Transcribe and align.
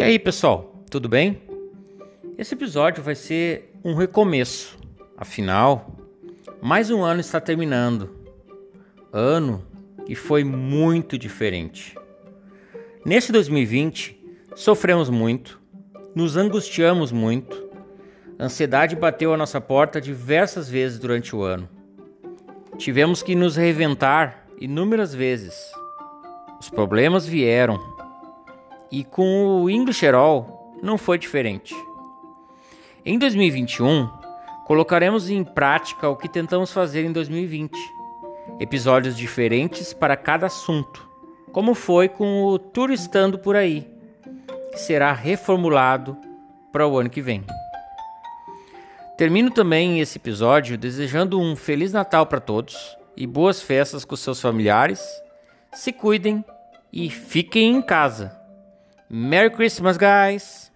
E 0.00 0.02
aí, 0.02 0.18
pessoal, 0.18 0.82
tudo 0.88 1.10
bem? 1.10 1.42
Esse 2.38 2.54
episódio 2.54 3.02
vai 3.02 3.14
ser 3.14 3.70
um 3.84 3.92
recomeço. 3.92 4.78
Afinal, 5.14 5.94
mais 6.62 6.90
um 6.90 7.02
ano 7.02 7.20
está 7.20 7.38
terminando. 7.38 8.08
Ano 9.12 9.62
que 10.06 10.14
foi 10.14 10.42
muito 10.42 11.18
diferente. 11.18 11.94
Nesse 13.04 13.30
2020, 13.30 14.18
sofremos 14.56 15.10
muito, 15.10 15.60
nos 16.14 16.34
angustiamos 16.34 17.12
muito, 17.12 17.68
a 18.38 18.44
ansiedade 18.46 18.96
bateu 18.96 19.34
a 19.34 19.36
nossa 19.36 19.60
porta 19.60 20.00
diversas 20.00 20.66
vezes 20.66 20.98
durante 20.98 21.36
o 21.36 21.42
ano. 21.42 21.68
Tivemos 22.78 23.22
que 23.22 23.34
nos 23.34 23.54
reinventar 23.54 24.46
inúmeras 24.58 25.14
vezes. 25.14 25.70
Os 26.58 26.70
problemas 26.70 27.26
vieram. 27.26 27.99
E 28.90 29.04
com 29.04 29.62
o 29.62 29.70
English 29.70 30.06
All 30.06 30.74
não 30.82 30.98
foi 30.98 31.18
diferente. 31.18 31.74
Em 33.04 33.18
2021, 33.18 34.08
colocaremos 34.66 35.30
em 35.30 35.44
prática 35.44 36.08
o 36.08 36.16
que 36.16 36.28
tentamos 36.28 36.72
fazer 36.72 37.04
em 37.04 37.12
2020. 37.12 37.72
Episódios 38.58 39.16
diferentes 39.16 39.92
para 39.92 40.16
cada 40.16 40.46
assunto, 40.46 41.08
como 41.52 41.74
foi 41.74 42.08
com 42.08 42.44
o 42.44 42.58
Turistando 42.58 43.38
por 43.38 43.56
aí, 43.56 43.88
que 44.72 44.78
será 44.78 45.12
reformulado 45.12 46.16
para 46.72 46.86
o 46.86 46.98
ano 46.98 47.10
que 47.10 47.22
vem. 47.22 47.44
Termino 49.16 49.50
também 49.50 50.00
esse 50.00 50.18
episódio 50.18 50.78
desejando 50.78 51.38
um 51.38 51.54
Feliz 51.54 51.92
Natal 51.92 52.26
para 52.26 52.40
todos 52.40 52.96
e 53.16 53.26
boas 53.26 53.60
festas 53.60 54.04
com 54.04 54.16
seus 54.16 54.40
familiares. 54.40 55.02
Se 55.74 55.92
cuidem 55.92 56.44
e 56.92 57.10
fiquem 57.10 57.76
em 57.76 57.82
casa. 57.82 58.39
Merry 59.12 59.50
Christmas, 59.50 59.98
guys! 59.98 60.69